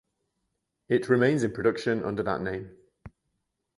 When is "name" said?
2.41-2.75